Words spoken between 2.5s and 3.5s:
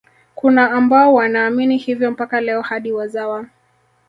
hadi wazawa